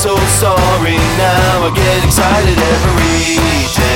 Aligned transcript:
so 0.00 0.16
sorry 0.16 0.96
now. 0.96 1.66
I 1.66 1.72
get 1.76 2.04
excited 2.06 2.56
every 2.56 3.36
day. 3.76 3.89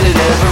I 0.00 0.47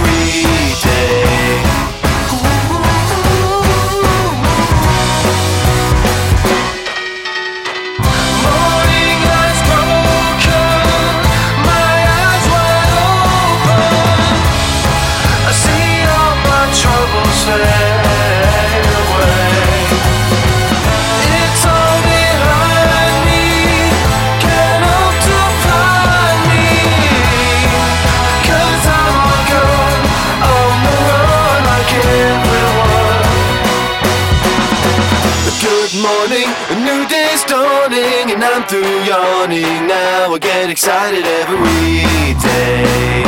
Good 35.87 36.01
morning, 36.01 36.43
a 36.43 36.75
new 36.83 37.07
day's 37.07 37.45
dawning, 37.45 38.35
and 38.35 38.43
I'm 38.43 38.67
through 38.67 38.83
yawning. 39.07 39.87
Now 39.87 40.33
I 40.33 40.37
get 40.37 40.69
excited 40.69 41.23
every 41.23 42.03
day. 42.43 43.23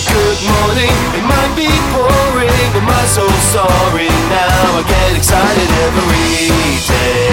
Good 0.00 0.40
morning, 0.48 0.96
it 1.12 1.24
might 1.28 1.52
be 1.54 1.68
pouring, 1.92 2.72
but 2.72 2.84
my 2.88 3.04
soul's 3.04 3.44
soaring. 3.52 4.16
Now 4.32 4.80
I 4.80 4.84
get 4.88 5.18
excited 5.18 5.68
every 5.84 6.80
day. 6.88 7.31